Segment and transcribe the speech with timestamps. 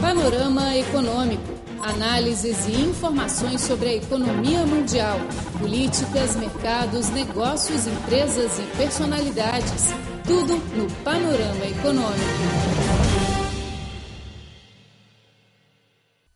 [0.00, 1.42] Panorama Econômico.
[1.82, 5.18] Análises e informações sobre a economia mundial,
[5.58, 9.92] políticas, mercados, negócios, empresas e personalidades.
[10.24, 13.18] Tudo no Panorama Econômico.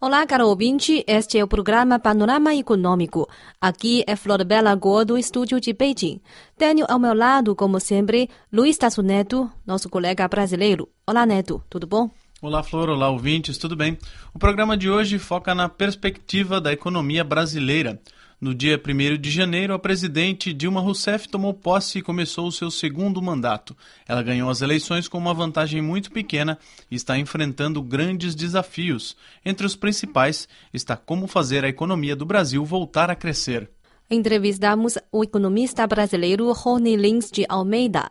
[0.00, 3.28] Olá, caro ouvinte, este é o programa Panorama Econômico.
[3.60, 6.20] Aqui é Flor Bela do estúdio de Beijing.
[6.58, 10.88] Tenho ao meu lado, como sempre, Luiz Tasso Neto, nosso colega brasileiro.
[11.06, 12.10] Olá, Neto, tudo bom?
[12.42, 12.88] Olá, Flor.
[12.88, 13.96] Olá, ouvintes, tudo bem?
[14.34, 18.02] O programa de hoje foca na perspectiva da economia brasileira.
[18.40, 22.68] No dia 1 de janeiro, a presidente Dilma Rousseff tomou posse e começou o seu
[22.68, 23.76] segundo mandato.
[24.08, 26.58] Ela ganhou as eleições com uma vantagem muito pequena
[26.90, 29.16] e está enfrentando grandes desafios.
[29.44, 33.70] Entre os principais está como fazer a economia do Brasil voltar a crescer.
[34.10, 38.10] Entrevistamos o economista brasileiro Rony Lins de Almeida.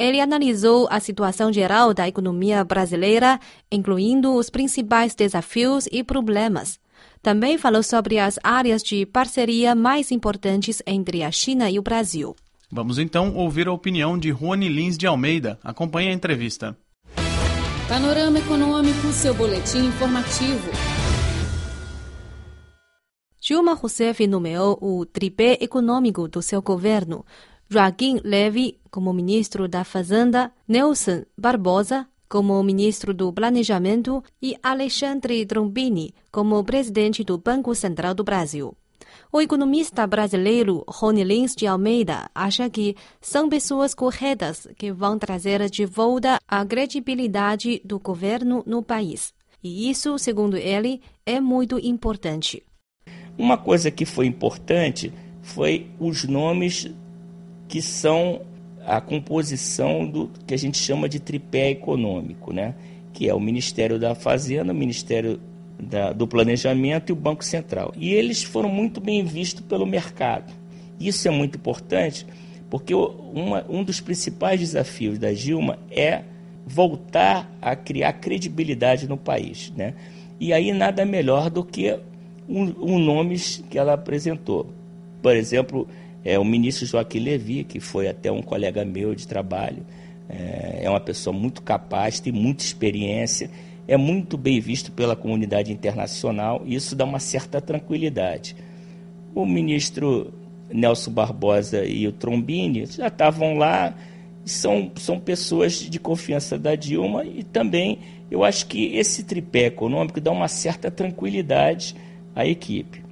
[0.00, 3.38] Ele analisou a situação geral da economia brasileira,
[3.70, 6.80] incluindo os principais desafios e problemas.
[7.20, 12.34] Também falou sobre as áreas de parceria mais importantes entre a China e o Brasil.
[12.72, 15.58] Vamos então ouvir a opinião de Rony Lins de Almeida.
[15.62, 16.74] Acompanhe a entrevista.
[17.86, 20.70] Panorama Econômico, seu boletim informativo.
[23.38, 27.24] Dilma Rousseff nomeou o tripé econômico do seu governo.
[27.72, 36.12] Joaquim Levy como ministro da Fazenda, Nelson Barbosa como ministro do Planejamento e Alexandre Trombini
[36.32, 38.76] como presidente do Banco Central do Brasil.
[39.32, 45.70] O economista brasileiro Rony Lins de Almeida acha que são pessoas corretas que vão trazer
[45.70, 49.32] de volta a credibilidade do governo no país.
[49.62, 52.64] E isso, segundo ele, é muito importante.
[53.38, 56.90] Uma coisa que foi importante foi os nomes
[57.70, 58.40] que são
[58.84, 62.74] a composição do que a gente chama de tripé econômico, né?
[63.12, 65.40] que é o Ministério da Fazenda, o Ministério
[65.78, 67.94] da, do Planejamento e o Banco Central.
[67.96, 70.52] E eles foram muito bem vistos pelo mercado.
[70.98, 72.26] Isso é muito importante
[72.68, 76.24] porque uma, um dos principais desafios da Dilma é
[76.66, 79.72] voltar a criar credibilidade no país.
[79.76, 79.94] Né?
[80.40, 81.96] E aí nada melhor do que
[82.48, 84.66] um, um nomes que ela apresentou.
[85.22, 85.86] Por exemplo,
[86.24, 89.84] é, o ministro Joaquim Levy, que foi até um colega meu de trabalho,
[90.28, 93.50] é, é uma pessoa muito capaz, tem muita experiência,
[93.88, 98.54] é muito bem visto pela comunidade internacional e isso dá uma certa tranquilidade.
[99.34, 100.32] O ministro
[100.72, 103.94] Nelson Barbosa e o Trombini já estavam lá,
[104.44, 107.98] são, são pessoas de confiança da Dilma e também
[108.30, 111.96] eu acho que esse tripé econômico dá uma certa tranquilidade
[112.34, 113.02] à equipe.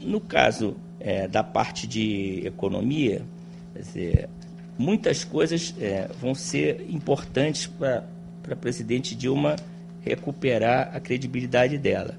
[0.00, 0.76] No caso
[1.06, 3.22] é, da parte de economia,
[3.76, 4.28] dizer,
[4.76, 8.02] muitas coisas é, vão ser importantes para
[8.50, 9.54] a presidente Dilma
[10.04, 12.18] recuperar a credibilidade dela.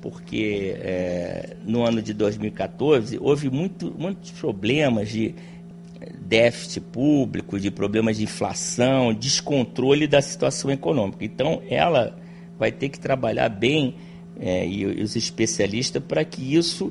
[0.00, 5.34] Porque é, no ano de 2014 houve muito, muitos problemas de
[6.18, 11.22] déficit público, de problemas de inflação, descontrole da situação econômica.
[11.22, 12.16] Então, ela
[12.58, 13.94] vai ter que trabalhar bem,
[14.40, 16.90] é, e os especialistas, para que isso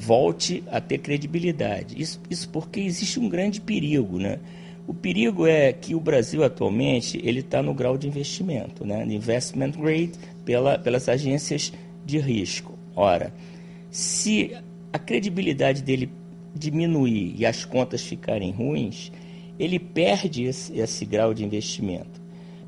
[0.00, 2.00] volte a ter credibilidade.
[2.00, 4.38] Isso, isso porque existe um grande perigo, né?
[4.86, 9.04] O perigo é que o Brasil atualmente ele está no grau de investimento, né?
[9.04, 10.12] Investment grade
[10.44, 11.72] pela, pelas agências
[12.04, 12.78] de risco.
[12.96, 13.32] Ora,
[13.90, 14.56] se
[14.90, 16.10] a credibilidade dele
[16.54, 19.12] diminuir e as contas ficarem ruins,
[19.58, 22.20] ele perde esse, esse grau de investimento.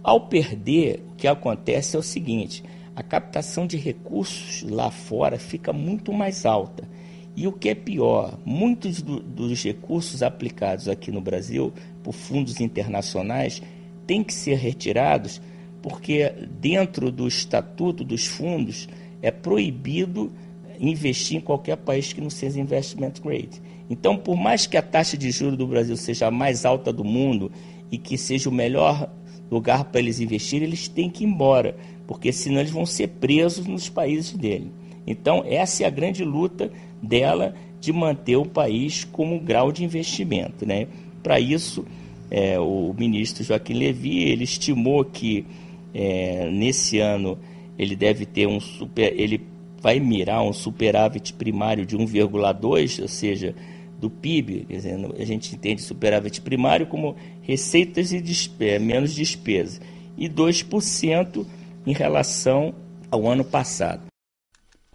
[0.03, 2.63] Ao perder, o que acontece é o seguinte:
[2.95, 6.87] a captação de recursos lá fora fica muito mais alta.
[7.35, 11.73] E o que é pior, muitos do, dos recursos aplicados aqui no Brasil
[12.03, 13.63] por fundos internacionais
[14.07, 15.41] têm que ser retirados
[15.83, 18.89] porque dentro do estatuto dos fundos
[19.21, 20.33] é proibido
[20.79, 23.61] investir em qualquer país que não seja investment grade.
[23.91, 27.05] Então, por mais que a taxa de juros do Brasil seja a mais alta do
[27.05, 27.51] mundo
[27.91, 29.11] e que seja o melhor
[29.51, 31.77] lugar para eles investirem, eles têm que ir embora,
[32.07, 34.73] porque senão eles vão ser presos nos países dele.
[35.07, 36.71] Então, essa é a grande luta
[37.03, 40.65] dela de manter o país como grau de investimento.
[40.65, 40.87] Né?
[41.23, 41.85] Para isso,
[42.31, 45.45] é, o ministro Joaquim Levy ele estimou que
[45.93, 47.39] é, nesse ano
[47.79, 49.41] ele deve ter um super, ele
[49.81, 53.55] vai mirar um superávit primário de 1,2, ou seja,
[54.01, 59.81] do PIB, dizer, a gente entende superávit primário como receitas e despe menos despesas,
[60.17, 61.45] e 2%
[61.87, 62.75] em relação
[63.11, 64.12] ao ano passado.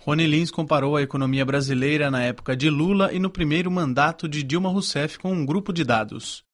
[0.07, 4.41] Rony Lins comparou a economia brasileira na época de Lula e no primeiro mandato de
[4.41, 6.45] Dilma Rousseff com um grupo de dados.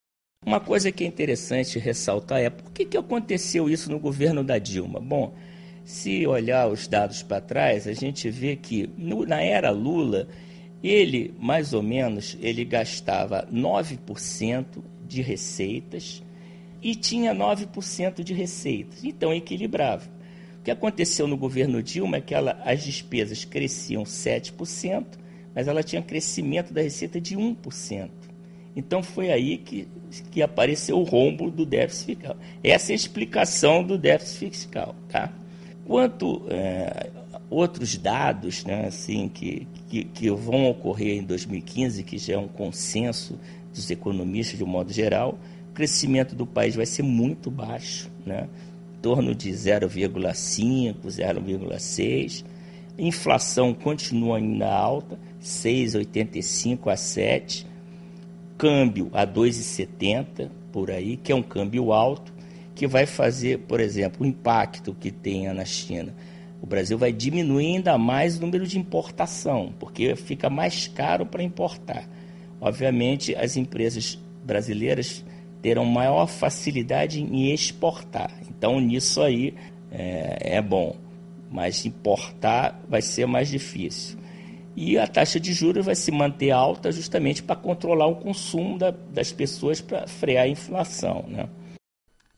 [0.43, 4.57] Uma coisa que é interessante ressaltar é por que, que aconteceu isso no governo da
[4.57, 4.99] Dilma?
[4.99, 5.35] Bom,
[5.85, 10.27] se olhar os dados para trás, a gente vê que no, na era Lula,
[10.83, 14.65] ele, mais ou menos, ele gastava 9%
[15.07, 16.23] de receitas
[16.81, 19.03] e tinha 9% de receitas.
[19.03, 20.12] Então, equilibrava.
[20.63, 25.05] O que aconteceu no governo Dilma é que ela, as despesas cresciam 7%,
[25.53, 28.09] mas ela tinha crescimento da receita de 1%.
[28.73, 29.89] Então foi aí que,
[30.31, 32.37] que apareceu o rombo do déficit fiscal.
[32.63, 34.95] Essa é a explicação do déficit fiscal.
[35.09, 35.33] Tá?
[35.85, 37.09] Quanto é,
[37.49, 42.47] outros dados né, assim, que, que, que, vão ocorrer em 2015, que já é um
[42.47, 43.37] consenso
[43.73, 45.37] dos economistas de um modo geral,
[45.71, 48.47] o crescimento do país vai ser muito baixo, né,
[49.03, 52.45] torno de 0,5%, 0,6%.
[52.97, 57.67] Inflação continua ainda alta, 6,85 a 7.
[58.57, 62.33] Câmbio a 2,70 por aí, que é um câmbio alto,
[62.73, 66.15] que vai fazer, por exemplo, o impacto que tenha na China.
[66.61, 71.43] O Brasil vai diminuir ainda mais o número de importação, porque fica mais caro para
[71.43, 72.07] importar.
[72.61, 75.25] Obviamente, as empresas brasileiras
[75.63, 78.29] terão maior facilidade em exportar.
[78.49, 79.55] Então, nisso aí
[79.89, 80.97] é, é bom.
[81.49, 84.19] Mas importar vai ser mais difícil.
[84.75, 88.91] E a taxa de juros vai se manter alta justamente para controlar o consumo da,
[88.91, 91.23] das pessoas para frear a inflação.
[91.27, 91.47] Né?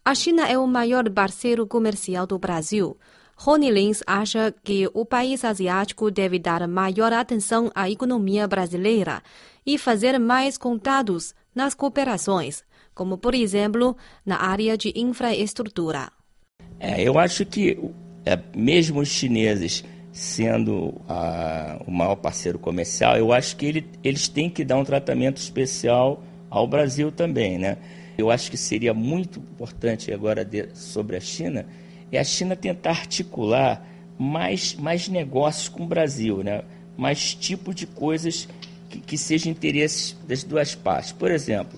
[0.03, 2.95] A China é o maior parceiro comercial do Brasil.
[3.37, 9.23] Rony Lins acha que o país asiático deve dar maior atenção à economia brasileira
[9.65, 12.63] e fazer mais contatos nas cooperações,
[12.95, 13.95] como, por exemplo,
[14.25, 16.11] na área de infraestrutura.
[16.79, 17.77] É, eu acho que,
[18.25, 24.29] é, mesmo os chineses sendo a, o maior parceiro comercial, eu acho que ele, eles
[24.29, 27.77] têm que dar um tratamento especial ao Brasil também, né?
[28.17, 31.65] Eu acho que seria muito importante agora de, sobre a China,
[32.09, 33.85] é a China tentar articular
[34.17, 36.63] mais, mais negócios com o Brasil, né?
[36.97, 38.47] mais tipo de coisas
[38.89, 41.11] que, que sejam interesses das duas partes.
[41.11, 41.77] Por exemplo,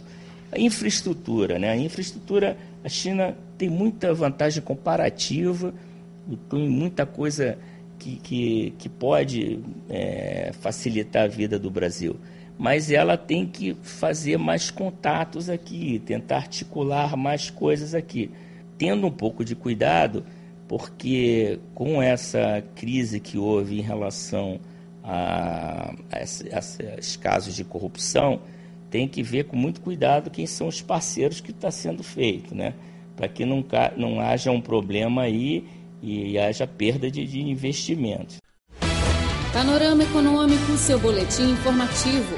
[0.52, 1.58] a infraestrutura.
[1.60, 1.70] Né?
[1.70, 5.74] A infraestrutura, a China tem muita vantagem comparativa,
[6.50, 7.58] tem muita coisa
[7.98, 9.60] que, que, que pode
[9.90, 12.18] é, facilitar a vida do Brasil
[12.58, 18.32] mas ela tem que fazer mais contatos aqui, tentar articular mais coisas aqui,
[18.78, 20.26] tendo um pouco de cuidado,
[20.68, 24.60] porque com essa crise que houve em relação
[25.04, 28.42] a, a, esses casos de corrupção,
[28.90, 32.74] tem que ver com muito cuidado quem são os parceiros que está sendo feito, né?
[33.18, 33.66] para que não,
[33.98, 35.68] não haja um problema aí
[36.02, 38.38] e haja perda de, de investimentos.
[39.52, 42.36] Panorama Econômico, seu boletim informativo.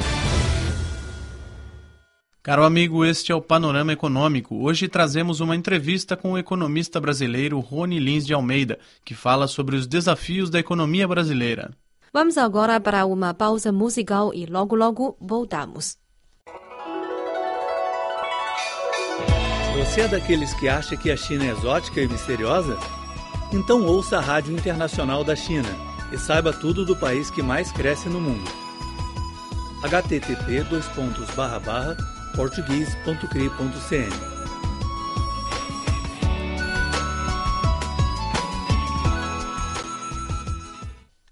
[2.41, 4.63] Caro amigo, este é o Panorama Econômico.
[4.63, 9.75] Hoje trazemos uma entrevista com o economista brasileiro Rony Lins de Almeida, que fala sobre
[9.75, 11.71] os desafios da economia brasileira.
[12.13, 15.97] Vamos agora para uma pausa musical e logo logo voltamos.
[19.79, 22.77] Você é daqueles que acha que a China é exótica e misteriosa?
[23.49, 25.69] Então ouça a Rádio Internacional da China
[26.11, 28.43] e saiba tudo do país que mais cresce no mundo.
[29.81, 30.65] http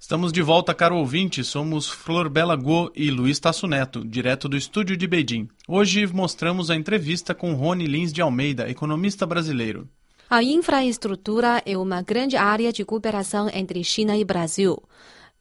[0.07, 1.43] Estamos de volta, caro ouvinte.
[1.43, 5.49] Somos Flor Bela Go e Luiz Tasso Neto, direto do estúdio de Beijing.
[5.67, 9.85] Hoje mostramos a entrevista com Rony Lins de Almeida, economista brasileiro.
[10.29, 14.81] A infraestrutura é uma grande área de cooperação entre China e Brasil.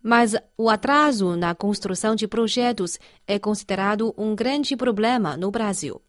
[0.03, 6.03] Mas o atraso na construção de projetos é considerado um grande problema no Brasil.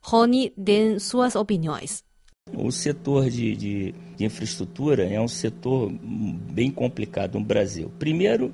[0.00, 2.07] Rony dê suas opiniões.
[2.54, 5.92] O setor de, de, de, infraestrutura é um setor
[6.52, 7.90] bem complicado no Brasil.
[7.98, 8.52] Primeiro,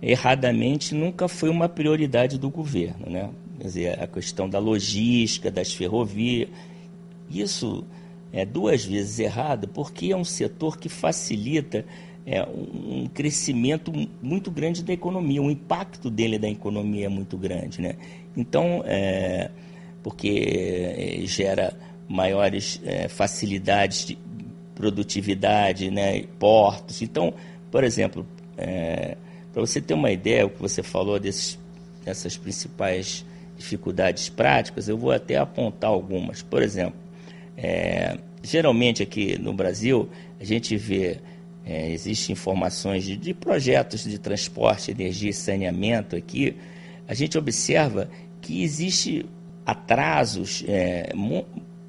[0.00, 3.08] erradamente, nunca foi uma prioridade do governo.
[3.08, 3.30] Né?
[3.58, 6.48] Quer dizer, a questão da logística, das ferrovias.
[7.30, 7.84] Isso
[8.32, 11.84] é duas vezes errado, porque é um setor que facilita
[12.26, 17.80] é, um crescimento muito grande da economia, o impacto dele da economia é muito grande.
[17.80, 17.96] Né?
[18.36, 19.50] Então, é,
[20.02, 21.74] porque é, gera
[22.08, 24.18] maiores é, facilidades de
[24.74, 27.00] produtividade, né, portos.
[27.02, 27.32] Então,
[27.70, 29.16] por exemplo, é,
[29.52, 31.58] para você ter uma ideia, o que você falou desses,
[32.04, 33.24] dessas principais
[33.56, 36.42] dificuldades práticas, eu vou até apontar algumas.
[36.42, 36.98] Por exemplo,
[37.56, 40.08] é, geralmente aqui no Brasil,
[40.40, 41.18] a gente vê,
[41.64, 46.56] é, existem informações de, de, projetos de transporte, energia e saneamento aqui,
[47.06, 48.08] a gente observa
[48.40, 49.24] que existe
[49.64, 51.12] atrasos é,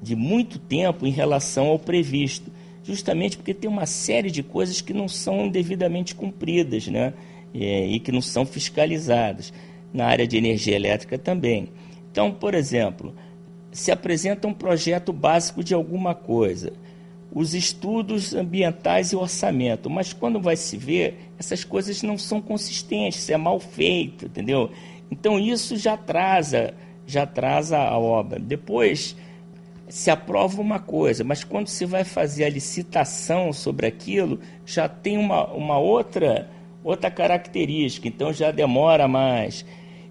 [0.06, 2.50] de muito tempo em relação ao previsto.
[2.84, 7.12] justamente porque tem uma série de coisas que não são devidamente cumpridas, né?
[7.52, 9.52] É, e que não são fiscalizadas.
[9.92, 11.68] Na área de energia elétrica também.
[12.12, 13.12] Então, por exemplo,
[13.72, 16.72] se apresenta um projeto básico de alguma coisa,
[17.32, 23.28] os estudos ambientais e orçamento, mas quando vai se ver, essas coisas não são consistentes,
[23.28, 24.70] é mal feito, entendeu?
[25.10, 26.74] Então isso já atrasa,
[27.06, 28.38] já atrasa a obra.
[28.38, 29.16] Depois
[29.88, 35.16] se aprova uma coisa, mas quando se vai fazer a licitação sobre aquilo, já tem
[35.16, 36.50] uma, uma outra,
[36.82, 39.64] outra característica, então já demora mais.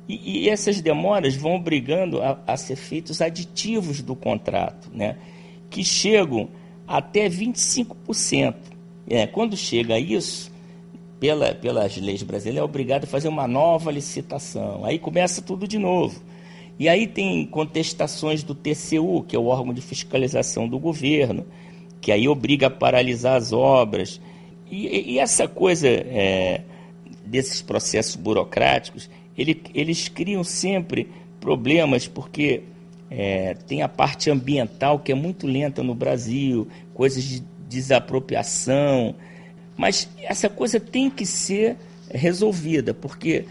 [0.07, 5.17] E, e essas demoras vão obrigando a, a, ser feitos aditivos do contrato, né?
[5.69, 6.49] que chegam
[6.87, 8.55] até 25%.
[9.07, 10.51] É, quando chega isso,
[11.19, 14.85] pela, pelas leis brasileiras, é obrigado a fazer uma nova licitação.
[14.85, 16.21] Aí começa tudo de novo.
[16.77, 21.45] E aí tem contestações do TCU, que é o órgão de fiscalização do governo,
[22.01, 24.19] que aí obriga a paralisar as obras.
[24.69, 26.61] E, e essa coisa é,
[27.25, 32.63] desses processos burocráticos, ele, eles criam sempre problemas, porque
[33.09, 39.15] é, tem a parte ambiental que é muito lenta no Brasil, coisas de desapropriação.
[39.77, 41.77] Mas essa coisa tem que ser
[42.09, 43.45] resolvida, porque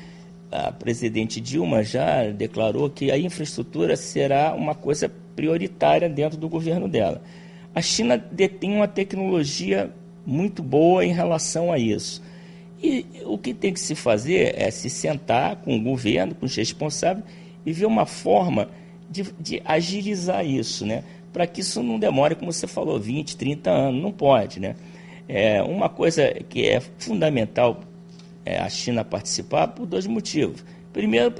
[0.51, 6.89] a presidente Dilma já declarou que a infraestrutura será uma coisa prioritária dentro do governo
[6.89, 7.23] dela.
[7.75, 9.93] A China detém uma tecnologia
[10.25, 12.23] muito boa em relação a isso.
[12.83, 16.55] E o que tem que se fazer é se sentar com o governo, com os
[16.55, 17.25] responsáveis,
[17.65, 18.69] e ver uma forma
[19.11, 21.03] de, de agilizar isso, né?
[21.35, 24.01] para que isso não demore, como você falou, 20, 30 anos.
[24.01, 24.61] Não pode.
[24.61, 24.77] Né?
[25.29, 27.81] É uma coisa que é fundamental
[28.45, 30.65] é, a China participar por dois motivos.
[30.93, 31.33] Primeiro,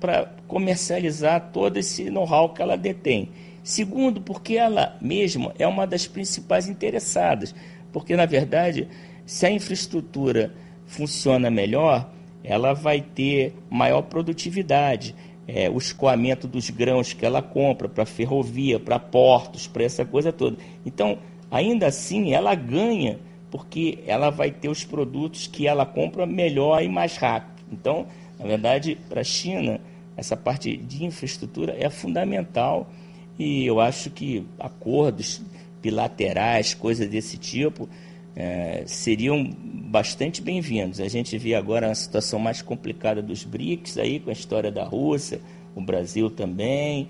[0.00, 3.30] para comercializar todo esse know-how que ela detém.
[3.62, 7.54] Segundo, porque ela mesma é uma das principais interessadas.
[7.92, 8.88] Porque, na verdade,
[9.24, 10.52] se a infraestrutura
[10.84, 12.10] funciona melhor,
[12.42, 15.14] ela vai ter maior produtividade.
[15.46, 20.32] É, o escoamento dos grãos que ela compra para ferrovia, para portos, para essa coisa
[20.32, 20.56] toda.
[20.84, 21.18] Então,
[21.50, 23.18] ainda assim, ela ganha
[23.54, 27.62] porque ela vai ter os produtos que ela compra melhor e mais rápido.
[27.70, 28.04] Então,
[28.36, 29.80] na verdade, para a China,
[30.16, 32.90] essa parte de infraestrutura é fundamental
[33.38, 35.40] e eu acho que acordos
[35.80, 37.88] bilaterais, coisas desse tipo,
[38.34, 40.98] é, seriam bastante bem-vindos.
[40.98, 44.82] A gente vê agora a situação mais complicada dos BRICS, aí, com a história da
[44.82, 45.40] Rússia,
[45.76, 47.08] o Brasil também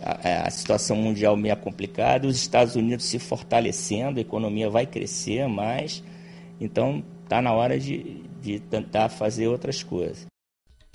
[0.00, 5.46] a, a, situação mundial meio complicada, os Estados Unidos se fortalecendo, a economia vai crescer
[5.48, 6.02] mais,
[6.60, 10.26] então está na hora de, de tentar fazer outras coisas.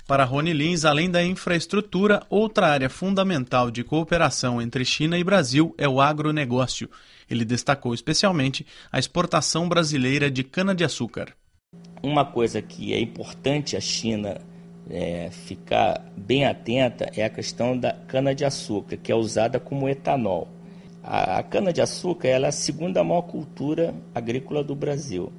[0.06, 5.74] Para Rony Lins, além da infraestrutura, outra área fundamental de cooperação entre China e Brasil
[5.76, 6.88] é o agronegócio.
[7.28, 11.34] Ele destacou especialmente a exportação brasileira de cana-de-açúcar.
[12.02, 14.40] Uma coisa que é importante a China
[14.90, 20.48] é, ficar bem atenta é a questão da cana-de-açúcar, que é usada como etanol.
[21.02, 25.32] A, a cana-de-açúcar é a segunda maior cultura agrícola do Brasil.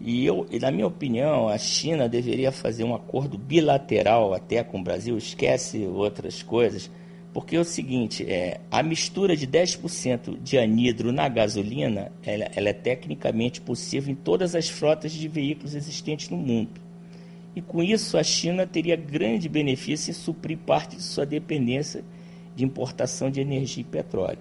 [0.00, 4.78] E, eu, e, na minha opinião, a China deveria fazer um acordo bilateral até com
[4.78, 6.90] o Brasil, esquece outras coisas,
[7.32, 12.68] porque é o seguinte, é, a mistura de 10% de anidro na gasolina, ela, ela
[12.68, 16.85] é tecnicamente possível em todas as frotas de veículos existentes no mundo
[17.56, 22.04] e com isso a China teria grande benefício em suprir parte de sua dependência
[22.54, 24.38] de importação de energia e petróleo.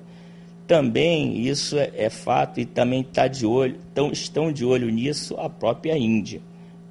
[0.68, 5.36] Também isso é, é fato e também está de olho, tão, estão de olho nisso
[5.38, 6.42] a própria Índia.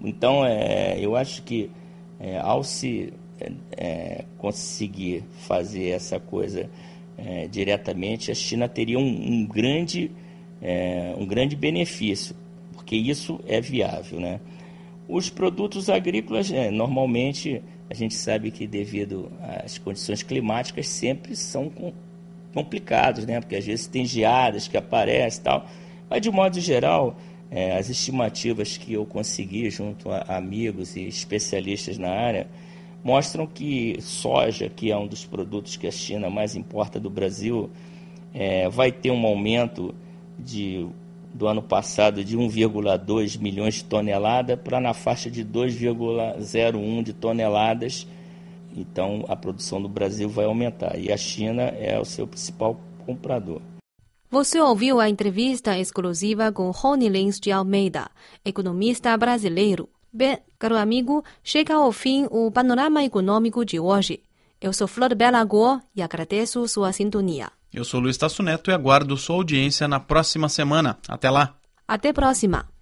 [0.00, 1.71] Então, é, eu acho que
[2.19, 6.71] é, ao se é, é conseguir fazer essa coisa
[7.19, 10.11] é, diretamente, a China teria um, um grande,
[10.62, 12.35] é, um grande benefício,
[12.73, 14.40] porque isso é viável, né?
[15.08, 19.30] Os produtos agrícolas, é, normalmente, a gente sabe que devido
[19.62, 21.70] às condições climáticas sempre são
[22.54, 23.40] complicados, né?
[23.40, 25.66] Porque às vezes tem geadas que aparecem tal.
[26.08, 27.16] Mas, de modo geral,
[27.50, 32.46] é, as estimativas que eu consegui junto a amigos e especialistas na área
[33.02, 37.70] mostram que soja, que é um dos produtos que a China mais importa do Brasil,
[38.32, 39.94] é, vai ter um aumento
[40.38, 40.87] de
[41.35, 48.07] do ano passado de 1,2 milhões de toneladas para na faixa de 2,01 de toneladas.
[48.76, 53.61] Então a produção do Brasil vai aumentar e a China é o seu principal comprador.
[54.31, 58.09] Você ouviu a entrevista exclusiva com Rony Lins de Almeida,
[58.45, 59.88] economista brasileiro.
[60.12, 64.23] Bem, caro amigo, chega ao fim o panorama econômico de hoje.
[64.61, 67.50] Eu sou Flor Bela Go e agradeço sua sintonia.
[67.75, 70.97] Eu sou Luiz Tasso Neto e aguardo sua audiência na próxima semana.
[71.09, 71.57] Até lá!
[71.88, 72.74] Até próxima!